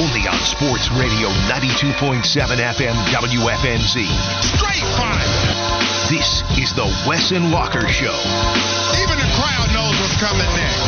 [0.00, 2.20] Only on Sports Radio 92.7
[2.60, 4.04] FM WFNZ.
[4.44, 5.32] Straight fire.
[6.10, 8.12] This is the Wes and Walker Show.
[9.00, 10.82] Even the crowd knows what's coming next.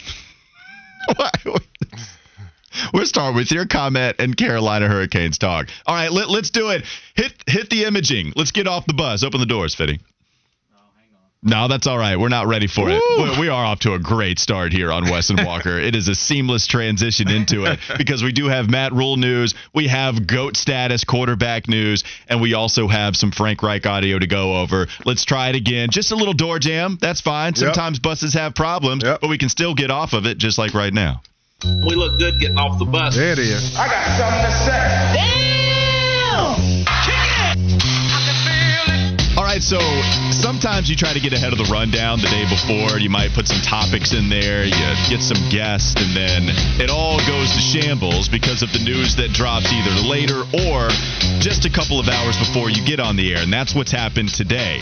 [2.93, 5.67] We'll start with your comment and Carolina Hurricanes talk.
[5.85, 6.85] All right, let, let's do it.
[7.15, 8.31] Hit hit the imaging.
[8.35, 9.23] Let's get off the bus.
[9.23, 9.99] Open the doors, Fitty.
[11.43, 12.19] No, that's all right.
[12.19, 13.01] We're not ready for it.
[13.17, 15.79] We- We are off to a great start here on Wes and Walker.
[15.79, 19.87] it is a seamless transition into it because we do have Matt Rhule news, we
[19.87, 24.61] have GOAT status quarterback news, and we also have some Frank Reich audio to go
[24.61, 24.87] over.
[25.03, 25.89] Let's try it again.
[25.89, 26.99] Just a little door jam.
[27.01, 27.55] That's fine.
[27.55, 29.21] Sometimes buses have problems, Yep.
[29.21, 31.21] but we can still get off of it just like right now.
[31.63, 33.15] We look good getting off the bus.
[33.15, 33.75] There it is.
[33.75, 35.60] I got something to say.
[39.53, 39.79] Right, so
[40.31, 42.99] sometimes you try to get ahead of the rundown the day before.
[42.99, 44.71] You might put some topics in there, you
[45.09, 46.43] get some guests, and then
[46.79, 50.87] it all goes to shambles because of the news that drops either later or
[51.43, 53.43] just a couple of hours before you get on the air.
[53.43, 54.79] And that's what's happened today.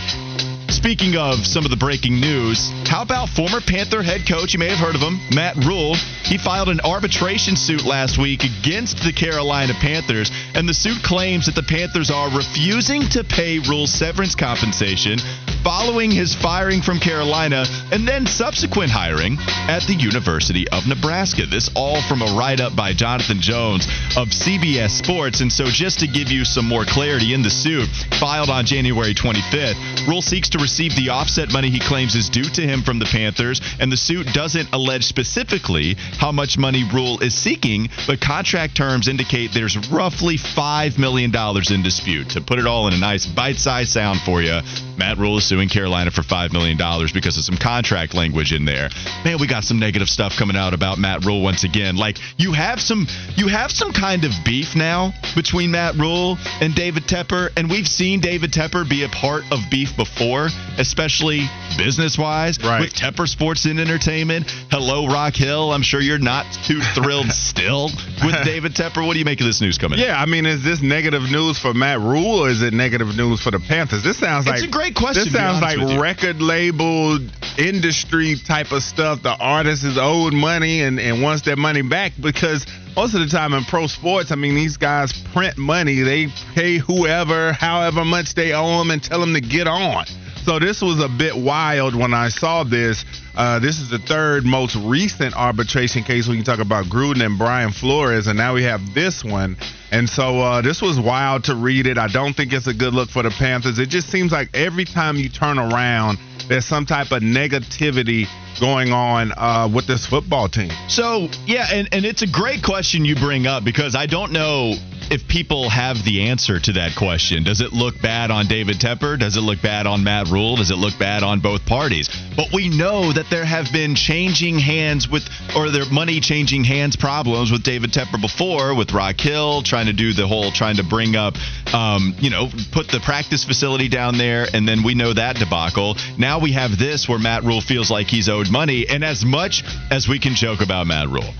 [0.69, 4.53] Speaking of some of the breaking news, how about former Panther head coach?
[4.53, 5.95] You may have heard of him, Matt Rhule.
[6.23, 11.47] He filed an arbitration suit last week against the Carolina Panthers, and the suit claims
[11.47, 15.17] that the Panthers are refusing to pay Rhule severance compensation
[15.63, 19.37] following his firing from Carolina and then subsequent hiring
[19.67, 21.45] at the University of Nebraska.
[21.45, 25.41] This all from a write up by Jonathan Jones of CBS Sports.
[25.41, 29.13] And so, just to give you some more clarity in the suit filed on January
[29.13, 32.99] 25th, Rhule seeks to receive the offset money he claims is due to him from
[32.99, 38.21] the Panthers, and the suit doesn't allege specifically how much money Rhule is seeking, but
[38.21, 41.31] contract terms indicate there's roughly $5 million
[41.71, 42.29] in dispute.
[42.31, 44.59] To put it all in a nice bite sized sound for you,
[44.99, 46.77] Matt Rhule is suing Carolina for $5 million
[47.13, 48.89] because of some contract language in there.
[49.23, 51.95] Man, we got some negative stuff coming out about Matt Rhule once again.
[51.95, 56.75] Like you have some you have some kind of beef now between Matt Rhule and
[56.75, 61.47] David Tepper, and we've seen David Tepper be a part of beef before, especially
[61.77, 62.81] business wise Right.
[62.81, 64.49] with Tepper Sports and Entertainment.
[64.71, 65.71] Hello, Rock Hill.
[65.71, 67.89] I'm sure you're not too thrilled still
[68.23, 69.05] with David Tepper.
[69.05, 69.99] What do you make of this news coming?
[69.99, 73.41] Yeah, I mean, is this negative news for Matt Rhule or is it negative news
[73.41, 74.03] for the Panthers?
[74.03, 77.19] This sounds It's like a great question, This sounds like record label
[77.57, 79.21] industry type of stuff.
[79.21, 82.65] The artist is owed money and, and wants their money back because
[82.95, 86.01] most of the time in pro sports, I mean, these guys print money.
[86.01, 90.05] They pay whoever, however much they owe them, and tell them to get on.
[90.49, 93.05] So this was a bit wild when I saw this.
[93.35, 97.37] Uh, this is the third most recent arbitration case when you talk about Gruden and
[97.37, 99.57] Brian Flores, and now we have this one.
[99.91, 101.99] And so uh, this was wild to read it.
[101.99, 103.77] I don't think it's a good look for the Panthers.
[103.77, 106.17] It just seems like every time you turn around,
[106.47, 108.25] there's some type of negativity
[108.59, 110.71] going on uh, with this football team.
[110.87, 114.73] So yeah, and, and it's a great question you bring up because I don't know
[115.11, 117.43] if people have the answer to that question.
[117.43, 119.17] Does it look bad on David Tepper?
[119.17, 120.55] Does it look bad on Matt Rhule?
[120.57, 122.09] Does it look bad on both parties?
[122.35, 125.23] But we know that there have been changing hands with,
[125.55, 129.93] or there money changing hands problems with David Tepper before, with Rock Hill trying to
[129.93, 131.35] do the whole, trying to bring up,
[131.73, 135.95] um, you know, put the practice facility down there, and then we know that debacle.
[136.17, 139.63] Now we have this where Matt Rhule feels like he's owed money, and as much
[139.89, 141.33] as we can joke about Matt Rhule,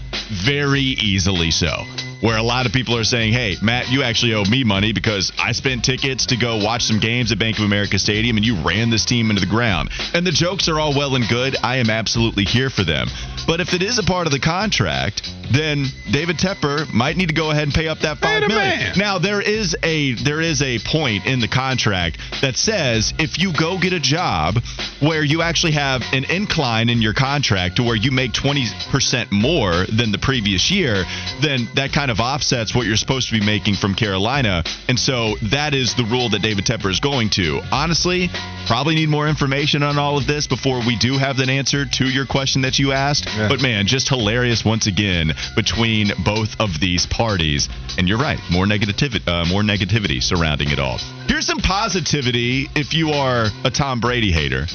[0.46, 1.84] very easily so
[2.22, 5.32] where a lot of people are saying, "Hey, Matt, you actually owe me money because
[5.40, 8.56] I spent tickets to go watch some games at Bank of America Stadium and you
[8.56, 11.56] ran this team into the ground." And the jokes are all well and good.
[11.64, 13.10] I am absolutely here for them.
[13.48, 17.36] But if it is a part of the contract, then David Tepper might need to
[17.36, 18.80] go ahead and pay up that five million.
[18.80, 18.98] minute.
[18.98, 23.54] Now there is a there is a point in the contract that says if you
[23.54, 24.60] go get a job
[25.00, 29.86] where you actually have an incline in your contract to where you make 20% more
[29.86, 31.04] than the previous year,
[31.42, 34.64] then that kind of offsets what you're supposed to be making from Carolina.
[34.88, 37.62] And so that is the rule that David Tepper is going to.
[37.72, 38.30] Honestly,
[38.68, 42.06] probably need more information on all of this before we do have an answer to
[42.06, 43.29] your question that you asked.
[43.38, 47.70] But man, just hilarious once again between both of these parties.
[47.98, 50.98] And you're right, more negativity, uh, more negativity surrounding it all.
[51.28, 54.66] Here's some positivity if you are a Tom Brady hater.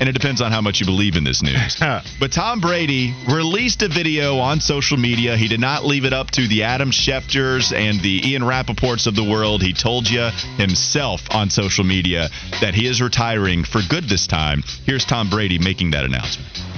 [0.00, 1.76] And it depends on how much you believe in this news.
[2.20, 5.36] but Tom Brady released a video on social media.
[5.36, 9.14] He did not leave it up to the Adam Schefters and the Ian Rappaports of
[9.14, 9.62] the world.
[9.62, 12.30] He told you himself on social media
[12.62, 14.62] that he is retiring for good this time.
[14.86, 16.69] Here's Tom Brady making that announcement.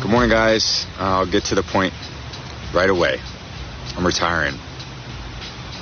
[0.00, 0.86] Good morning, guys.
[0.96, 1.92] I'll get to the point
[2.72, 3.20] right away.
[3.96, 4.54] I'm retiring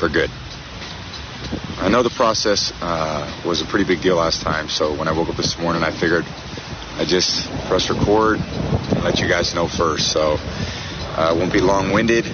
[0.00, 0.30] for good.
[1.76, 5.12] I know the process uh, was a pretty big deal last time, so when I
[5.12, 6.24] woke up this morning, I figured
[6.96, 10.10] I'd just press record and let you guys know first.
[10.12, 12.24] So uh, it won't be long winded.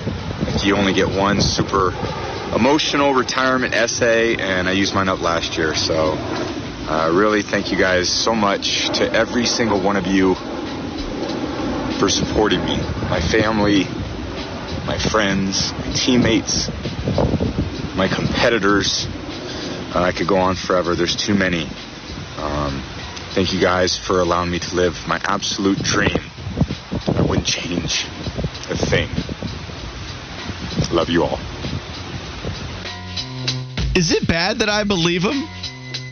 [0.62, 1.88] You only get one super
[2.54, 5.74] emotional retirement essay, and I used mine up last year.
[5.74, 10.36] So uh, really thank you guys so much to every single one of you
[12.02, 12.76] for supporting me,
[13.08, 13.84] my family,
[14.88, 16.68] my friends, my teammates,
[17.94, 19.06] my competitors.
[19.94, 20.96] Uh, I could go on forever.
[20.96, 21.62] There's too many.
[22.38, 22.82] Um,
[23.34, 26.18] thank you guys for allowing me to live my absolute dream.
[27.06, 28.04] I wouldn't change
[28.68, 29.08] a thing.
[30.90, 31.38] Love you all.
[33.94, 35.44] Is it bad that I believe him?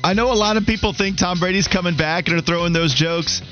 [0.05, 2.95] I know a lot of people think Tom Brady's coming back and are throwing those
[2.95, 3.43] jokes.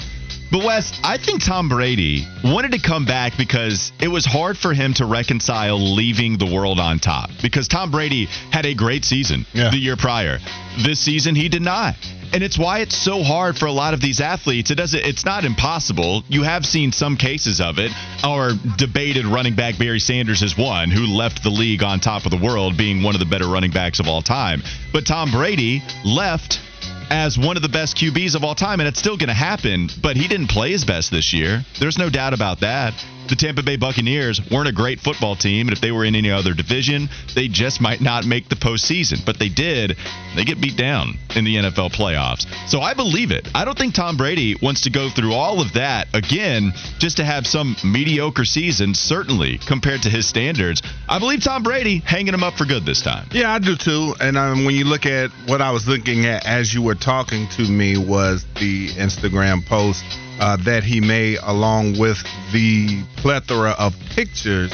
[0.51, 4.73] But Wes, I think Tom Brady wanted to come back because it was hard for
[4.73, 7.29] him to reconcile leaving the world on top.
[7.43, 9.71] Because Tom Brady had a great season Yeah.
[9.71, 10.39] the year prior.
[10.79, 11.97] This season he did not.
[12.33, 14.71] And it's why it's so hard for a lot of these athletes.
[14.71, 16.25] It doesn't it's not impossible.
[16.29, 17.91] You have seen some cases of it.
[18.23, 22.31] Our debated running back Barry Sanders is one who left the league on top of
[22.31, 24.63] the world being one of the better running backs of all time.
[24.93, 26.61] But Tom Brady left
[27.11, 29.89] as one of the best QBs of all time, and it's still going to happen.
[30.03, 31.65] But he didn't play his best this year.
[31.79, 32.95] There's no doubt about that.
[33.29, 36.31] The Tampa Bay Buccaneers weren't a great football team, and if they were in any
[36.31, 39.25] other division, they just might not make the postseason.
[39.25, 39.97] But they did.
[40.35, 42.47] They get beat down in the NFL playoffs.
[42.69, 43.47] So I believe it.
[43.55, 47.25] I don't think Tom Brady wants to go through all of that again just to
[47.25, 50.83] have some mediocre season, certainly compared to his standards.
[51.07, 53.29] I believe Tom Brady hanging him up for good this time.
[53.33, 54.15] Yeah, I do too.
[54.21, 57.47] And um, when you look at what I was looking at as you were talking
[57.57, 60.05] to me was the Instagram post
[60.41, 64.73] uh, that he made along with the plethora of pictures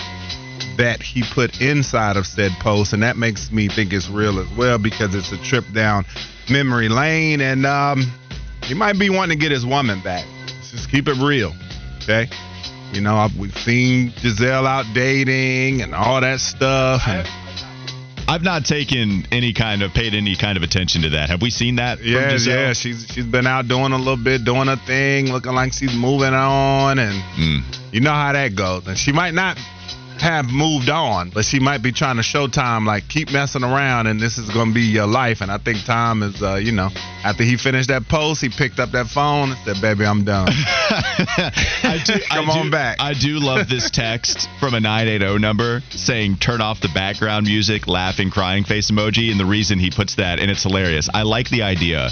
[0.77, 2.93] that he put inside of said post.
[2.93, 6.05] And that makes me think it's real as well because it's a trip down
[6.51, 7.41] memory lane.
[7.41, 8.03] And um,
[8.65, 10.27] he might be wanting to get his woman back.
[10.47, 11.53] Let's just keep it real.
[12.03, 12.29] Okay.
[12.93, 17.03] You know, I've- we've seen Gisele out dating and all that stuff.
[17.07, 17.27] And,
[18.27, 21.29] I've not taken any kind of paid any kind of attention to that.
[21.29, 22.03] Have we seen that?
[22.03, 22.73] Yeah, yeah.
[22.73, 26.33] She's she's been out doing a little bit, doing her thing, looking like she's moving
[26.33, 27.63] on, and Mm.
[27.93, 28.87] you know how that goes.
[28.87, 29.59] And she might not
[30.19, 34.07] have moved on, but she might be trying to show Tom like keep messing around,
[34.07, 35.41] and this is gonna be your life.
[35.41, 36.89] And I think Tom is, uh, you know,
[37.25, 40.49] after he finished that post, he picked up that phone and said, "Baby, I'm done."
[40.53, 42.97] I do, Come I do- on back.
[43.01, 47.87] I do love this text from a 980 number saying turn off the background music,
[47.89, 49.31] laughing, crying face emoji.
[49.31, 51.09] And the reason he puts that, and it's hilarious.
[51.13, 52.11] I like the idea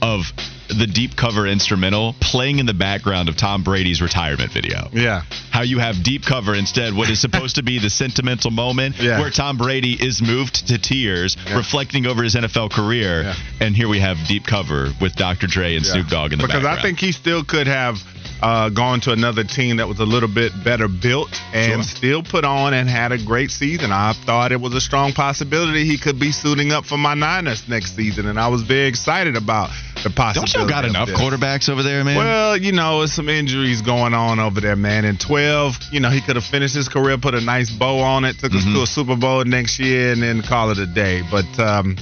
[0.00, 0.32] of
[0.78, 4.88] the deep cover instrumental playing in the background of Tom Brady's retirement video.
[4.92, 8.96] yeah, How you have deep cover instead, what is supposed to be the sentimental moment
[9.00, 9.20] Yeah.
[9.20, 11.56] where Tom Brady is moved to tears, Yeah.
[11.56, 13.22] reflecting over his NFL career.
[13.22, 13.34] Yeah.
[13.60, 15.46] And here we have deep cover with Dr.
[15.46, 15.84] Dre and.
[15.86, 16.78] Snoop Dogg in the because background.
[16.78, 18.02] I think he still could have
[18.42, 21.96] uh, gone to another team that was a little bit better built and Sure.
[21.96, 23.92] still put on and had a great season.
[23.92, 27.68] I thought it was a strong possibility he could be suiting up for my Niners
[27.68, 29.70] next season, and I was very excited about
[30.02, 30.52] the possibility.
[30.54, 31.18] Don't you got enough this.
[31.20, 32.16] quarterbacks over there, man?
[32.16, 35.04] Well, you know, there's some injuries going on over there, man.
[35.04, 38.24] In 12, you know, he could have finished his career, put a nice bow on
[38.24, 38.74] it, took us Mm-hmm.
[38.74, 41.22] to a Super Bowl next year, and then call it a day.
[41.30, 41.96] But um,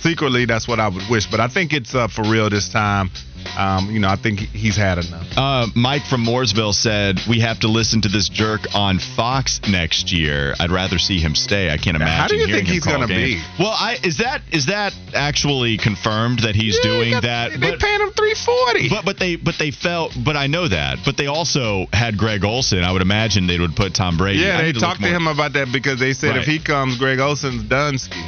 [0.00, 1.26] secretly, that's what I would wish.
[1.30, 3.10] But I think it's uh, for real this time.
[3.56, 5.26] Um, you know, I think he's had enough.
[5.34, 10.12] Uh, Mike from Mooresville said we have to listen to this jerk on Fox next
[10.12, 10.54] year.
[10.60, 11.70] I'd rather see him stay.
[11.70, 12.20] I can't imagine.
[12.20, 13.40] How do you think he's gonna be?
[13.58, 17.50] Well, I is that is that actually confirmed that he's Yeah, he doing got- that?
[17.58, 18.88] They But- paying him 340.
[18.90, 20.98] But but they but they felt but I know that.
[21.06, 22.84] But they also had Greg Olsen.
[22.84, 24.40] I would imagine they would put Tom Brady.
[24.40, 26.38] yeah, I they to talked to him about that because they said Right.
[26.40, 28.20] if he comes, Greg Olsen's done ski.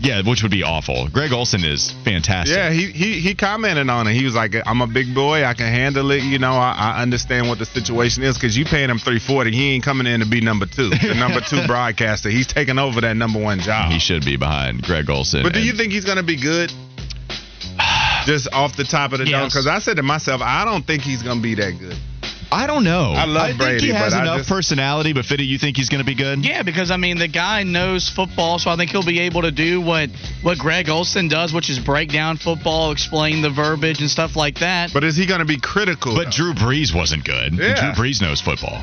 [0.00, 1.08] Yeah, which would be awful.
[1.08, 2.56] Greg Olsen is fantastic.
[2.56, 4.14] Yeah, he, he he commented on it.
[4.14, 5.44] He was like, "I'm a big boy.
[5.44, 6.22] I can handle it.
[6.22, 9.50] You know, I, I understand what the situation is because you paying him 340.
[9.50, 12.30] He ain't coming in to be number two, the number two broadcaster.
[12.30, 13.90] He's taking over that number one job.
[13.90, 15.42] He should be behind Greg Olsen.
[15.42, 16.70] But do you think he's gonna be good?
[18.26, 21.02] Just off the top of the dome, because I said to myself, I don't think
[21.02, 21.96] he's gonna be that good.
[22.50, 23.12] I don't know.
[23.12, 25.12] I love i think Brady, he has enough just- personality.
[25.12, 26.44] But Fitty, you think he's going to be good?
[26.44, 29.50] Yeah, because I mean the guy knows football, so I think he'll be able to
[29.50, 30.08] do what
[30.42, 34.60] what Greg Olsen does, which is break down football, explain the verbiage and stuff like
[34.60, 34.92] that.
[34.94, 36.14] But is he gonna be critical?
[36.14, 36.30] But though?
[36.30, 37.54] Drew Brees wasn't good.
[37.54, 37.92] Yeah.
[37.94, 38.82] Drew Brees knows football.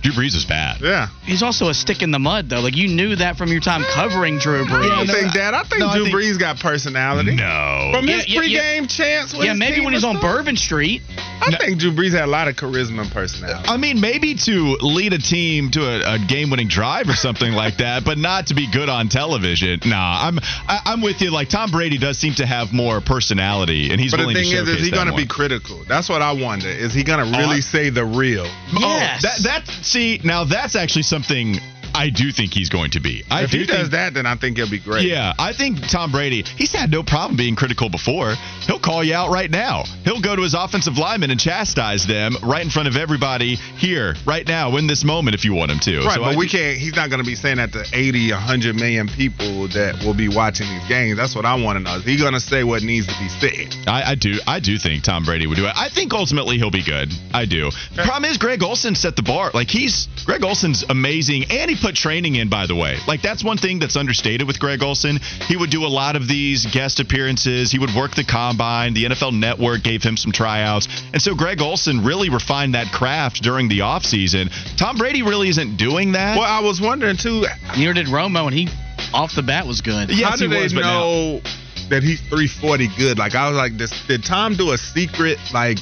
[0.00, 0.80] Drew Brees is bad.
[0.80, 1.08] yeah.
[1.24, 2.60] He's also a stick in the mud, though.
[2.60, 4.88] Like you knew that from your time covering Drew I Brees.
[4.96, 5.54] don't no, think that.
[5.54, 7.34] I think no, I Drew think- Brees got personality.
[7.34, 7.90] No.
[7.92, 8.60] From his yeah, yeah.
[8.82, 9.32] pregame chance.
[9.32, 10.36] with yeah, his maybe team when he's and on stuff.
[10.36, 11.02] Bourbon Street.
[11.40, 13.68] I think Drew Brees had a lot of charisma and personality.
[13.68, 17.78] I mean, maybe to lead a team to a, a game-winning drive or something like
[17.78, 19.80] that, but not to be good on television.
[19.86, 21.30] Nah, I'm I, I'm with you.
[21.30, 24.50] Like Tom Brady does seem to have more personality, and he's But the willing thing
[24.50, 25.84] to is, showcase is he going to be critical?
[25.88, 26.68] That's what I wonder.
[26.68, 28.44] Is he going to really I- say the real?
[28.72, 29.24] Yes.
[29.24, 31.56] Oh, that that see now that's actually something
[31.94, 33.24] I do think he's going to be.
[33.30, 35.06] I if do he does think, that, then I think he'll be great.
[35.06, 38.34] Yeah, I think Tom Brady, he's had no problem being critical before.
[38.66, 39.84] He'll call you out right now.
[40.04, 44.14] He'll go to his offensive linemen and chastise them right in front of everybody here,
[44.26, 45.98] right now, in this moment, if you want him to.
[46.04, 46.78] Right, So but I we can't.
[46.78, 50.28] He's not going to be saying that to 80, 100 million people that will be
[50.28, 51.16] watching these games.
[51.16, 51.96] That's what I want to know.
[51.96, 53.74] Is he going to say what needs to be said?
[53.86, 54.38] I, I do.
[54.46, 55.72] I do think Tom Brady would do it.
[55.76, 57.10] I think ultimately he'll be good.
[57.32, 57.70] I do.
[57.94, 59.50] The problem is Greg Olsen set the bar.
[59.54, 62.48] Like he's Greg Olsen's amazing, and he put training in.
[62.48, 65.18] By the way, like that's one thing that's understated with Greg Olsen.
[65.46, 67.70] He would do a lot of these guest appearances.
[67.70, 68.94] He would work the combine.
[68.94, 73.42] The NFL Network gave him some tryouts, and so Greg Olsen really refined that craft
[73.42, 74.50] during the offseason.
[74.76, 76.38] Tom Brady really isn't doing that.
[76.38, 77.44] Well, I was wondering too.
[77.76, 78.68] Neither did Romo, and he
[79.12, 80.10] off the bat was good.
[80.10, 81.40] Yes, how do he they was, but now- know
[81.88, 83.18] that he's 340 good?
[83.18, 85.78] Like I was like, this, did Tom do a secret like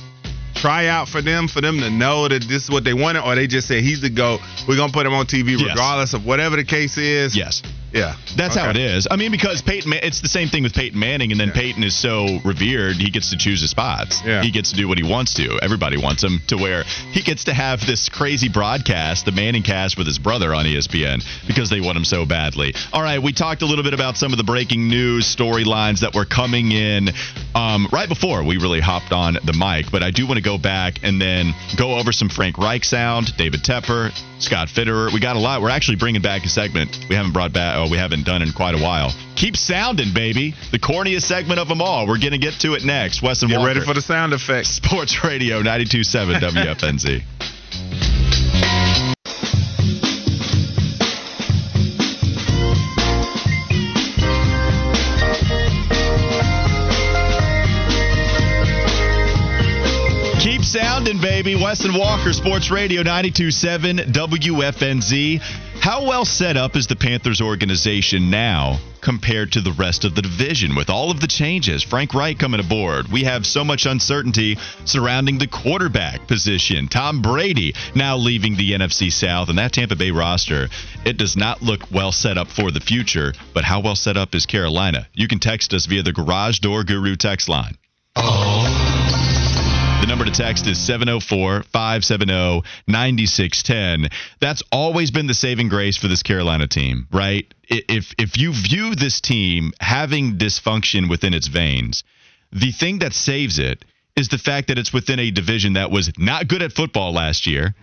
[0.57, 3.47] tryout for them for them to know that this is what they wanted, or they
[3.47, 4.41] just said he's the goat.
[4.67, 5.69] We're gonna put him on TV Yes.
[5.71, 7.37] regardless of whatever the case is.
[7.37, 7.63] Yes.
[7.97, 8.15] Yeah.
[8.37, 9.09] That's how it is.
[9.11, 11.55] I mean, because Peyton, it's the same thing with Peyton Manning, and then Yeah.
[11.55, 14.21] Peyton is so revered, he gets to choose his spots.
[14.25, 14.43] Yeah.
[14.43, 15.59] He gets to do what he wants to.
[15.63, 19.97] Everybody wants him to where he gets to have this crazy broadcast, the Manning cast
[19.97, 22.75] with his brother on ESPN, because they want him so badly.
[22.93, 26.15] All right, we talked a little bit about some of the breaking news storylines that
[26.15, 27.09] were coming in
[27.55, 30.59] um, right before we really hopped on the mic, but I do want to go
[30.59, 35.13] back and then go over some Frank Reich sound, David Tepper, Scott Fitterer.
[35.13, 35.63] We got a lot.
[35.63, 38.75] We're actually bringing back a segment we haven't brought back, we haven't done in quite
[38.75, 39.13] a while.
[39.37, 40.55] Keep sounding, baby.
[40.73, 42.07] The corniest segment of them all.
[42.07, 43.23] We're going to get to it next.
[43.23, 44.71] Wes and Get Walker, ready for the sound effects.
[44.71, 47.23] Sports Radio 92.7 WFNZ.
[61.47, 61.63] baby.
[61.63, 65.41] Wes and Walker, Sports Radio 92.7 WFNZ.
[65.81, 70.23] How well set up is the Panthers organization now compared to the rest of the
[70.23, 71.85] division with all of the changes?
[71.85, 73.07] Frank Reich coming aboard.
[73.13, 76.89] We have so much uncertainty surrounding the quarterback position.
[76.89, 80.69] Tom Brady now leaving the NFC South, and that Tampa Bay roster,
[81.05, 83.33] it does not look well set up for the future.
[83.55, 85.07] But how well set up is Carolina?
[85.15, 87.77] You can text us via the Garage Door Guru text line.
[88.17, 88.86] Oh.
[90.07, 94.09] The number to text is 704 570 9610.
[94.39, 97.53] That's always been the saving grace for this Carolina team, right?
[97.65, 102.05] If, if you view this team having dysfunction within its veins,
[102.53, 103.85] the thing that saves it
[104.15, 107.49] is the fact that it's within a division that was not good at football last
[107.49, 107.75] year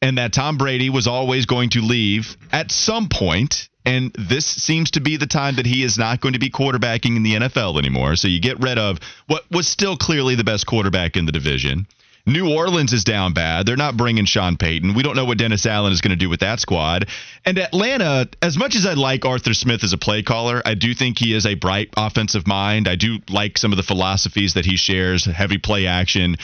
[0.00, 3.68] and that Tom Brady was always going to leave at some point.
[3.86, 7.16] And this seems to be the time that he is not going to be quarterbacking
[7.16, 8.16] in the NFL anymore.
[8.16, 11.86] So you get rid of what was still clearly the best quarterback in the division.
[12.28, 13.64] New Orleans is down bad.
[13.64, 14.94] They're not bringing Sean Payton.
[14.94, 17.06] We don't know what Dennis Allen is going to do with that squad.
[17.44, 20.92] And Atlanta, as much as I like Arthur Smith as a play caller, I do
[20.92, 22.88] think he is a bright offensive mind.
[22.88, 26.36] I do like some of the philosophies that he shares, heavy play action.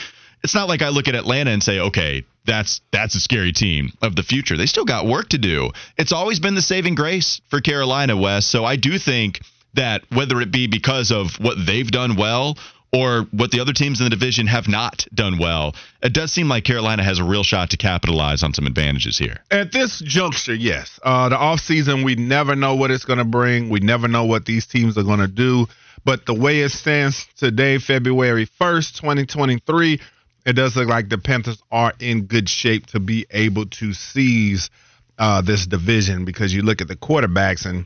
[0.43, 3.93] It's not like I look at Atlanta and say, okay, that's that's a scary team
[4.01, 4.57] of the future.
[4.57, 5.71] They still got work to do.
[5.97, 8.49] It's always been the saving grace for Carolina West.
[8.49, 9.41] So I do think
[9.75, 12.57] that whether it be because of what they've done well
[12.91, 16.47] or what the other teams in the division have not done well, it does seem
[16.47, 19.39] like Carolina has a real shot to capitalize on some advantages here.
[19.49, 20.99] At this juncture, yes.
[21.01, 23.69] Uh, the offseason, we never know what it's going to bring.
[23.69, 25.65] We never know what these teams are going to do.
[26.05, 29.99] But the way it stands today, February 1st, 2023,
[30.45, 34.69] it does look like the Panthers are in good shape to be able to seize
[35.17, 37.85] uh, this division because you look at the quarterbacks, and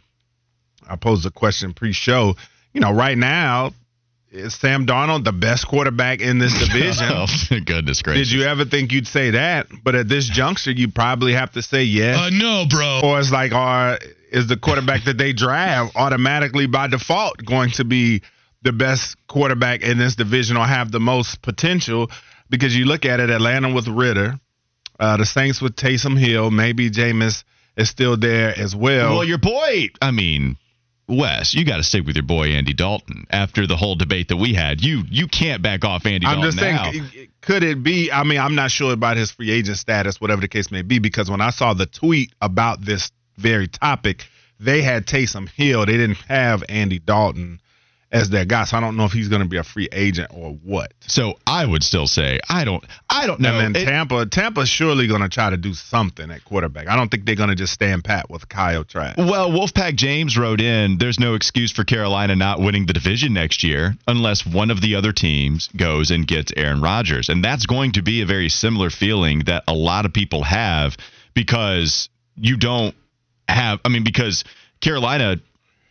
[0.88, 2.36] I posed a question pre show.
[2.74, 3.74] You know, right now,
[4.32, 7.06] is Sam Darnold the best quarterback in this division?
[7.10, 7.28] oh,
[7.66, 8.30] goodness gracious.
[8.30, 9.68] Did you ever think you'd say that?
[9.84, 12.18] But at this juncture, you probably have to say yes.
[12.18, 13.02] Uh, no, bro.
[13.04, 14.00] Or it's like, are,
[14.32, 18.22] is the quarterback that they draft automatically by default going to be
[18.64, 22.10] the best quarterback in this division or have the most potential?
[22.50, 24.39] Because you look at it, Atlanta with Ridder,
[25.00, 27.44] uh, the Saints with Taysom Hill, maybe Jameis
[27.75, 29.16] is still there as well.
[29.18, 30.58] Well, your boy, I mean,
[31.08, 33.25] Wes, you got to stick with your boy Andy Dalton.
[33.30, 36.51] After the whole debate that we had, you you can't back off Andy I'm Dalton
[36.51, 36.92] just now.
[36.92, 38.12] saying, could it be?
[38.12, 41.00] I mean, I'm not sure about his free agent status, whatever the case may be,
[41.00, 44.25] because when I saw the tweet about this very topic,
[44.60, 45.86] they had Taysom Hill.
[45.86, 47.62] They didn't have Andy Dalton
[48.12, 48.64] as their guy.
[48.64, 50.94] So I don't know if he's going to be a free agent or what.
[51.02, 53.60] So I would still say I don't I don't know.
[53.60, 56.88] And then It- Tampa, Tampa's surely going to try to do something at quarterback.
[56.88, 59.18] I don't think they're going to just stand pat with Kyle Trask.
[59.18, 63.64] Well, Wolfpack James wrote in there's no excuse for Carolina not winning the division next
[63.64, 67.28] year unless one of the other teams goes and gets Aaron Rodgers.
[67.30, 70.96] And that's going to be a very similar feeling that a lot of people have
[71.34, 72.96] because you don't
[73.50, 74.44] have I mean because
[74.82, 75.38] Carolina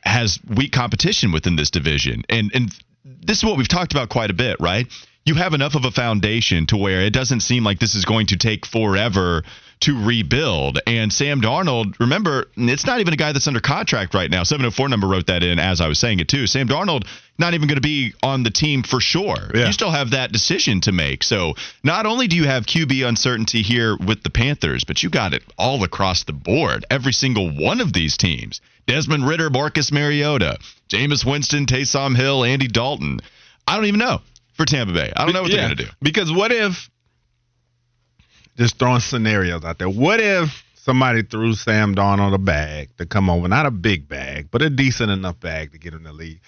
[0.07, 2.23] has weak competition within this division.
[2.29, 2.73] And and
[3.05, 4.87] this is what we've talked about quite a bit, right?
[5.25, 8.29] You have enough of a foundation to where it doesn't seem like this is going
[8.29, 9.43] to take forever
[9.81, 10.81] to rebuild.
[10.87, 14.43] And Sam Darnold, remember, it's not even a guy that's under contract right now.
[14.43, 16.47] 704 number wrote that in as I was saying it too.
[16.47, 17.07] Sam Darnold
[17.39, 19.51] not even going to be on the team for sure.
[19.55, 19.67] Yeah.
[19.67, 21.23] You still have that decision to make.
[21.23, 25.35] So not only do you have QB uncertainty here with the Panthers, but you got
[25.35, 26.87] it all across the board.
[26.91, 28.61] Every single one of these teams.
[28.87, 30.59] Desmond Ridder, Marcus Mariota,
[30.89, 33.21] Jameis Winston, Taysom Hill, Andy Dalton.
[33.67, 34.21] I don't even know
[34.55, 35.13] for Tampa Bay.
[35.15, 35.91] I don't know what Yeah, they're going to do.
[36.01, 36.89] Because what if,
[38.57, 43.31] just throwing scenarios out there, what if somebody threw Sam Darnold a bag to come
[43.31, 46.41] over, not a big bag, but a decent enough bag to get him the league?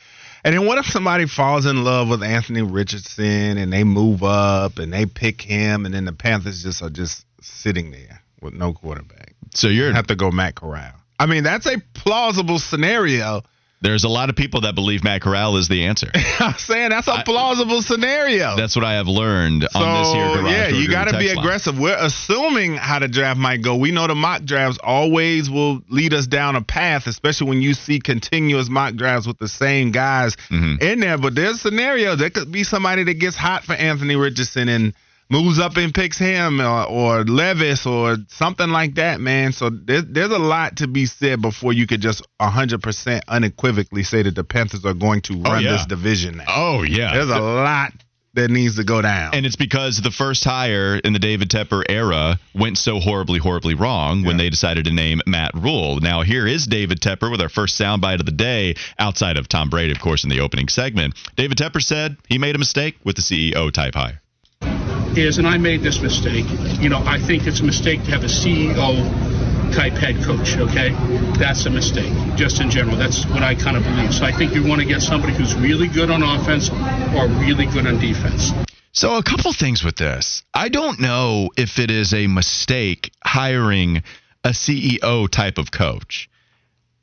[0.44, 4.78] And then what if somebody falls in love with Anthony Richardson and they move up
[4.78, 8.72] and they pick him, and then the Panthers just are just sitting there with no
[8.72, 9.34] quarterback?
[9.54, 10.92] So you're have to go Matt Corral.
[11.18, 13.42] I mean, that's a plausible scenario.
[13.80, 16.08] There's a lot of people that believe Matt Corral is the answer.
[16.40, 18.56] I'm saying that's a plausible scenario.
[18.56, 20.50] That's what I have learned on this here garage.
[20.50, 21.78] yeah, you got to be aggressive.
[21.78, 23.76] We're assuming how the draft might go.
[23.76, 27.72] We know the mock drafts always will lead us down a path, especially when you
[27.74, 30.82] see continuous mock drafts with the same guys Mm-hmm.
[30.82, 31.18] in there.
[31.18, 32.18] But there's scenarios.
[32.18, 34.94] There could be somebody that gets hot for Anthony Richardson and
[35.30, 39.52] moves up and picks him or, or Levis or something like that, man.
[39.52, 44.22] So there's, there's a lot to be said before you could just 100% unequivocally say
[44.22, 45.72] that the Panthers are going to oh, run yeah.
[45.72, 46.44] this division now.
[46.48, 47.92] Oh yeah, There's a lot
[48.34, 49.34] that needs to go down.
[49.34, 53.74] And it's because the first hire in the David Tepper era went so horribly, horribly
[53.74, 55.98] wrong when they decided to name Matt Rhule.
[56.00, 59.70] Now, here is David Tepper with our first soundbite of the day, outside of Tom
[59.70, 61.14] Brady, of course, in the opening segment.
[61.36, 64.20] David Tepper said he made a mistake with the CEO type hire.
[65.18, 66.46] Is, and I made this mistake.
[66.80, 70.56] You know, I think it's a mistake to have a CEO type head coach.
[70.56, 70.90] Okay,
[71.38, 72.12] that's a mistake.
[72.36, 74.14] Just in general, that's what I kind of believe.
[74.14, 77.66] So I think you want to get somebody who's really good on offense or really
[77.66, 78.52] good on defense.
[78.92, 80.42] So, a couple things with this.
[80.54, 84.02] I don't know if it is a mistake hiring
[84.42, 86.28] a CEO type of coach.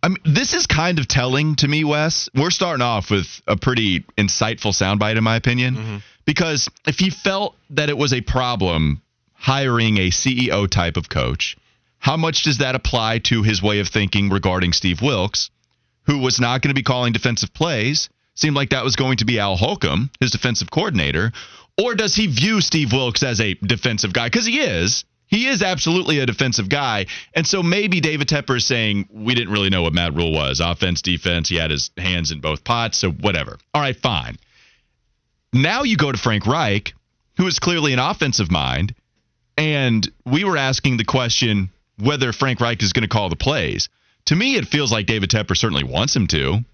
[0.01, 2.29] I mean, this is kind of telling to me, Wes.
[2.35, 5.97] We're starting off with a pretty insightful soundbite, in my opinion, mm-hmm.
[6.25, 9.01] Because if he felt that it was a problem
[9.33, 11.55] hiring a CEO type of coach,
[11.99, 15.49] how much does that apply to his way of thinking regarding Steve Wilks,
[16.03, 18.09] who was not going to be calling defensive plays?
[18.35, 21.31] Seemed like that was going to be Al Holcomb, his defensive coordinator.
[21.81, 24.27] Or does he view Steve Wilks as a defensive guy?
[24.27, 25.05] Because he is.
[25.27, 27.07] He is absolutely a defensive guy.
[27.33, 30.59] And so maybe David Tepper is saying, we didn't really know what Matt Rhule was
[30.59, 31.49] offense, defense.
[31.49, 32.99] He had his hands in both pots.
[32.99, 33.57] So whatever.
[33.73, 34.37] All right, fine.
[35.55, 36.93] Now you go to Frank Reich,
[37.37, 38.93] who is clearly an offensive mind,
[39.57, 43.87] and we were asking the question whether Frank Reich is going to call the plays.
[44.25, 46.65] To me, it feels like David Tepper certainly wants him to.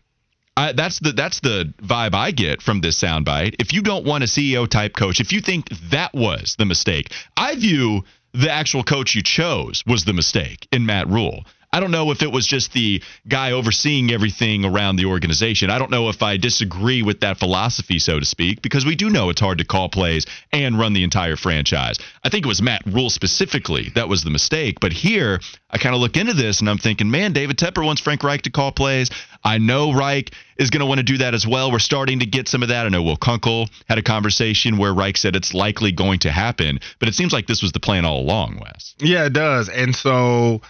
[0.57, 3.55] I, that's the that's the vibe I get from this soundbite.
[3.59, 7.13] If you don't want a CEO type coach, if you think that was the mistake,
[7.37, 11.45] I view the actual coach you chose was the mistake in Matt Rhule.
[11.73, 15.69] I don't know if it was just the guy overseeing everything around the organization.
[15.69, 19.09] I don't know if I disagree with that philosophy, so to speak, because we do
[19.09, 21.97] know it's hard to call plays and run the entire franchise.
[22.23, 24.79] I think it was Matt Rhule specifically that was the mistake.
[24.79, 28.01] But here, I kind of look into this and I'm thinking, man, David Tepper wants
[28.01, 29.09] Frank Reich to call plays.
[29.43, 31.71] I know Reich is going to want to do that as well.
[31.71, 32.85] We're starting to get some of that.
[32.85, 36.79] I know Will Kunkel had a conversation where Reich said it's likely going to happen,
[36.99, 38.95] but it seems like this was the plan all along, Wes.
[38.99, 39.69] Yeah, it does.
[39.69, 40.61] And so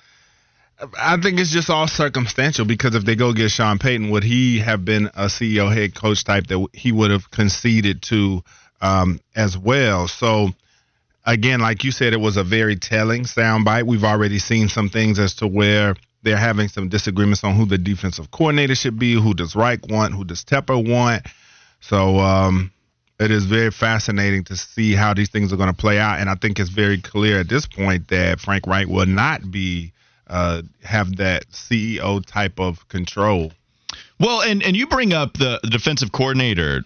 [0.97, 4.59] I think it's just all circumstantial because if they go get Sean Payton, would he
[4.59, 8.43] have been a CEO head coach type that he would have conceded to
[8.81, 10.07] um, as well?
[10.07, 10.49] So
[11.25, 13.83] again, like you said, it was a very telling soundbite.
[13.85, 17.77] We've already seen some things as to where they're having some disagreements on who the
[17.77, 21.25] defensive coordinator should be, who does Reich want, who does Tepper want.
[21.79, 22.71] So um,
[23.19, 26.19] it is very fascinating to see how these things are going to play out.
[26.19, 29.93] And I think it's very clear at this point that Frank Reich will not be
[30.31, 33.51] uh, have that CEO type of control.
[34.19, 36.83] Well, and, and you bring up the defensive coordinator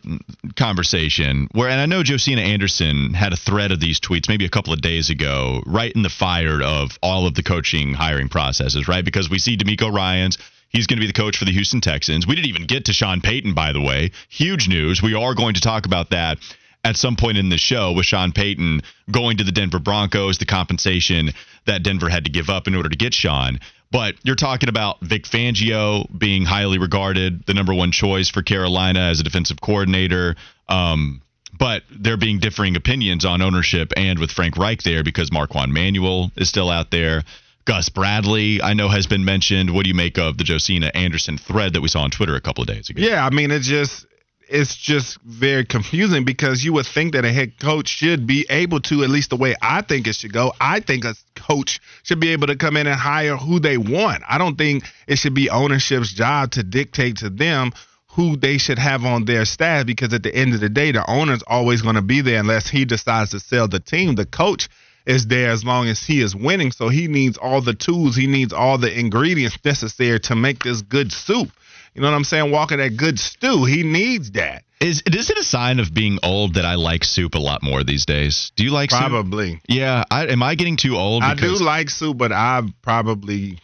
[0.56, 4.50] conversation, where, and I know Josina Anderson had a thread of these tweets maybe a
[4.50, 8.88] couple of days ago, right in the fire of all of the coaching hiring processes,
[8.88, 9.04] right?
[9.04, 10.38] Because we see DeMeco Ryans.
[10.70, 12.26] He's going to be the coach for the Houston Texans.
[12.26, 14.12] We didn't even get to Sean Payton, by the way.
[14.30, 15.04] Huge news.
[15.04, 16.40] We are going to talk about that
[16.86, 20.46] at some point in the show with Sean Payton going to the Denver Broncos, the
[20.46, 21.32] compensation
[21.66, 23.60] that Denver had to give up in order to get Sean.
[23.92, 29.00] But you're talking about Vic Fangio being highly regarded, the number one choice for Carolina
[29.00, 30.36] as a defensive coordinator.
[30.70, 31.22] Um,
[31.58, 36.32] but there being differing opinions on ownership and with Frank Reich there because Marquand Manuel
[36.36, 37.24] is still out there.
[37.66, 39.74] Gus Bradley, I know, has been mentioned.
[39.74, 42.42] What do you make of the Josina Anderson thread that we saw on Twitter a
[42.42, 43.02] couple of days ago?
[43.02, 44.06] Yeah, I mean, it's just
[44.48, 48.80] it's just very confusing because you would think that a head coach should be able
[48.82, 50.54] to, at least the way I think it should go.
[50.60, 54.24] I think a coach should be able to come in and hire who they want.
[54.28, 57.72] I don't think it should be ownership's job to dictate to them
[58.10, 61.10] who they should have on their staff because at the end of the day, the
[61.10, 64.16] owner's always going to be there unless he decides to sell the team.
[64.16, 64.70] The coach
[65.06, 66.72] is there as long as he is winning.
[66.72, 70.82] So he needs all the tools, he needs all the ingredients necessary to make this
[70.82, 71.50] good soup.
[71.96, 72.52] You know what I'm saying?
[72.52, 73.64] Walking that good stew.
[73.64, 74.66] He needs that.
[74.82, 77.84] Is is it a sign of being old that I like soup a lot more
[77.86, 78.52] these days?
[78.58, 79.08] Do you like probably?
[79.08, 79.12] Soup?
[79.12, 79.62] Probably.
[79.70, 80.04] Yeah.
[80.12, 81.24] I, am I getting too old?
[81.24, 83.60] I do like soup, but I probably,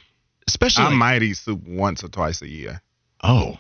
[0.48, 2.82] especially, I like, might eat soup once or twice a year.
[3.22, 3.58] Oh,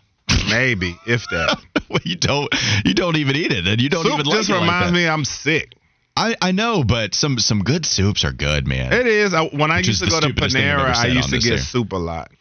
[0.49, 1.59] maybe if that.
[1.89, 2.47] well, you don't
[2.85, 4.25] you don't even eat it, and you don't soup even.
[4.31, 5.75] Just like reminds like me I'm sick.
[6.15, 8.93] I, I know, but some some good soups are good, man.
[8.93, 9.33] It is.
[9.51, 12.31] When I used to go to Panera, I used to get soup a lot.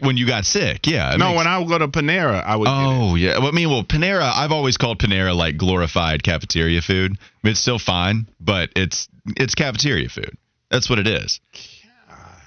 [0.00, 1.16] When you got sick, yeah.
[1.16, 1.36] No, makes...
[1.38, 2.68] when I would go to Panera, I would.
[2.68, 3.38] Oh yeah.
[3.38, 4.30] Well, I mean, well, Panera.
[4.34, 7.18] I've always called Panera like glorified cafeteria food.
[7.44, 10.36] It's still fine, but it's it's cafeteria food.
[10.70, 11.40] That's what it is.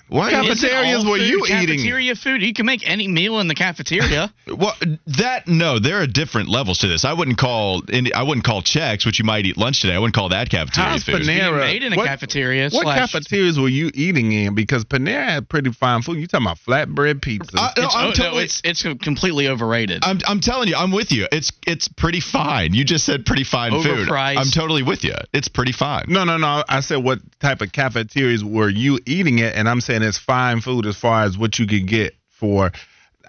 [0.10, 1.78] What cafeterias were you cafeteria eating?
[1.78, 2.42] Cafeteria food.
[2.42, 4.34] You can make any meal in the cafeteria.
[4.48, 4.74] well,
[5.20, 7.06] that no, there are different levels to this.
[7.06, 9.94] I wouldn't call any, I wouldn't call Chex, which you might eat lunch today.
[9.94, 11.22] I wouldn't call that cafeteria How's food.
[11.22, 12.70] Panera made in a what, cafeteria.
[12.72, 14.56] What slash, cafeterias were you eating in?
[14.56, 16.18] Because Panera had pretty fine food.
[16.18, 17.56] You talking about flatbread pizza?
[17.56, 20.04] I, no, it's, I'm oh, totally, no, it's it's completely overrated.
[20.04, 21.28] I'm I'm telling you, I'm with you.
[21.32, 22.74] It's it's pretty fine.
[22.74, 24.06] You just said pretty fine Overpriced.
[24.06, 24.10] food.
[24.10, 25.14] I'm totally with you.
[25.34, 26.06] It's pretty fine.
[26.08, 26.64] No, no, no.
[26.68, 29.54] I said what type of cafeterias were you eating at?
[29.54, 32.72] And I'm saying it's fine food as far as what you can get for.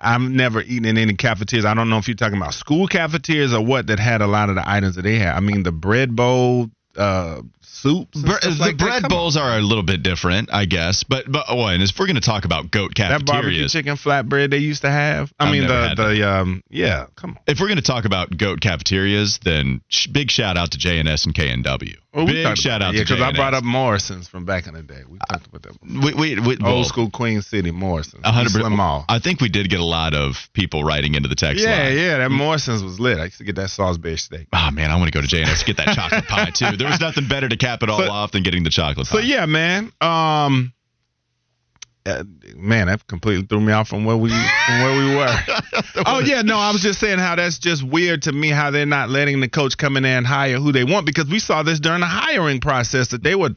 [0.01, 1.67] I'm never eaten in any cafeterias.
[1.67, 4.49] I don't know if you're talking about school cafeterias or what that had a lot
[4.49, 5.35] of the items that they had.
[5.35, 8.21] I mean, the bread bowl, uh, soups.
[8.21, 9.43] Bre- the like bread bowls on.
[9.43, 11.05] are a little bit different, I guess.
[11.05, 13.97] But but oh, and if we're going to talk about goat cafeterias, that barbecue chicken
[13.97, 15.33] flatbread they used to have.
[15.39, 17.07] I I've mean the the um yeah.
[17.17, 17.39] Come on.
[17.47, 21.27] If we're going to talk about goat cafeterias, then sh- big shout out to JNS
[21.27, 21.97] and K&W.
[22.13, 24.83] Well, we big shout out yeah, because I brought up Morrison's from back in the
[24.83, 25.03] day.
[25.09, 25.77] We talked about that.
[25.81, 28.27] We, we, we, Old well, school Queen City Morrison's.
[28.27, 29.05] hundred Slim Mall.
[29.09, 31.97] I think we did get a lot of people writing into the text Yeah, line.
[31.97, 33.19] yeah, that Morrison's was lit.
[33.19, 34.49] I used to get that Salisbury steak.
[34.53, 36.77] Oh man, I want to go to JNS to get that chocolate pie too.
[36.77, 39.17] There was nothing better to cap it all So- off than getting the chocolate pie.
[39.17, 39.93] So yeah, man.
[40.01, 40.73] Um,
[42.07, 42.25] uh,
[42.57, 45.37] man, that completely threw me off from where we from where we were.
[46.07, 48.87] oh yeah, no, I was just saying how that's just weird to me how they're
[48.87, 51.63] not letting the coach come in there and hire who they want because we saw
[51.63, 53.51] this during the hiring process that they were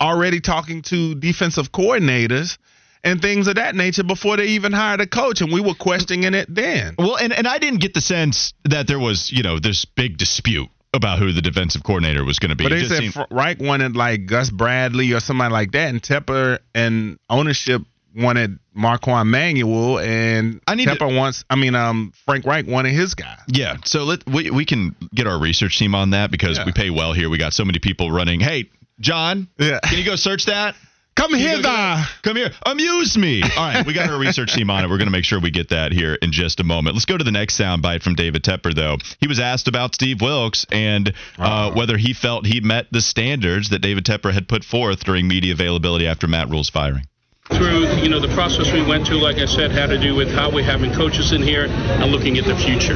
[0.00, 2.56] already talking to defensive coordinators
[3.04, 6.34] and things of that nature before they even hired a coach, and we were questioning
[6.34, 6.94] it then.
[6.98, 10.16] Well, and, and I didn't get the sense that there was, you know, this big
[10.18, 12.64] dispute about who the defensive coordinator was going to be.
[12.64, 16.58] But they said seemed- Reich wanted like Gus Bradley or somebody like that, and Tepper
[16.74, 17.82] and ownership
[18.16, 21.44] wanted Marquand Manuel, and I need to- Tepper wants.
[21.48, 23.36] I mean, um, Frank Reich wanted his guy.
[23.46, 26.64] Yeah, so let we we can get our research team on that because Yeah.
[26.66, 27.28] we pay well here.
[27.30, 28.40] We got so many people running.
[28.40, 29.78] Hey, John, Yeah.
[29.84, 30.74] can you go search that?
[31.20, 32.50] Come Can you here, go- Come here.
[32.64, 33.42] Amuse me.
[33.56, 34.88] All right, we got our research team on it.
[34.88, 36.94] We're going to make sure we get that here in just a moment.
[36.96, 38.96] Let's go to the next soundbite from David Tepper, though.
[39.20, 43.68] He was asked about Steve Wilks and uh, whether he felt he met the standards
[43.68, 47.04] that David Tepper had put forth during media availability after Matt Rhule's firing.
[47.52, 50.28] through you know the process we went through like i said had to do with
[50.30, 52.94] how we're having coaches in here and looking at the future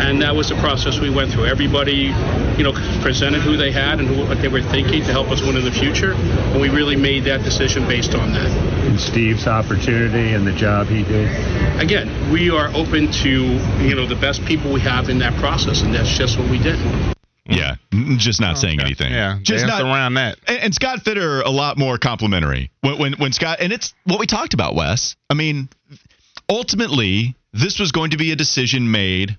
[0.00, 2.12] and that was the process we went through everybody
[2.56, 5.40] you know presented who they had and who, what they were thinking to help us
[5.42, 8.50] win in the future and we really made that decision based on that
[8.86, 11.28] and Steve's opportunity and the job he did.
[11.80, 13.42] again we are open to
[13.82, 16.58] you know the best people we have in that process and that's just what we
[16.58, 16.78] did
[17.46, 17.76] Yeah,
[18.16, 19.12] just not saying anything.
[19.12, 20.38] Yeah, just not around that.
[20.46, 24.18] And, and Scott Fitter a lot more complimentary when, when when Scott and it's what
[24.18, 25.14] we talked about, Wes.
[25.28, 25.68] I mean,
[26.48, 29.36] ultimately, this was going to be a decision made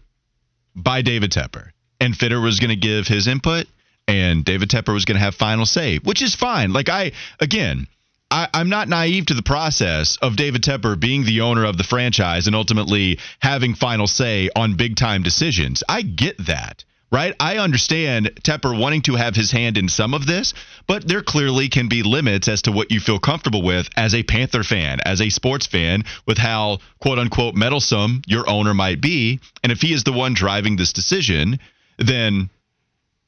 [0.76, 3.68] by David Tepper, and Fitter was going to give his input,
[4.08, 6.74] and David Tepper was going to have final say, which is fine.
[6.74, 7.88] Like I again.
[8.32, 11.84] I, I'm not naive to the process of David Tepper being the owner of the
[11.84, 15.84] franchise and ultimately having final say on big time decisions.
[15.88, 16.84] I get that
[17.16, 17.34] right?
[17.40, 20.54] I understand Tepper wanting to have his hand in some of this,
[20.86, 24.24] but there clearly can be limits as to what you feel comfortable with as a
[24.24, 29.40] Panther fan, as a sports fan, with how quote unquote meddlesome your owner might be.
[29.64, 31.60] And if he is the one driving this decision,
[31.98, 32.50] then